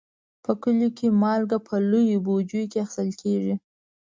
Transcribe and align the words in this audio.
په 0.43 0.51
کلیو 0.61 0.95
کې 0.97 1.07
مالګه 1.21 1.57
په 1.67 1.75
لویو 1.89 2.23
بوجیو 2.25 2.69
کې 2.71 2.79
اخیستل 2.85 3.09
کېږي. 3.21 3.55